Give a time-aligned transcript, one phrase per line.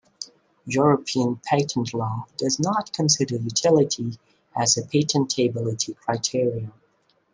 [0.65, 4.17] European patent law does not consider utility
[4.55, 6.73] as a patentability criterion.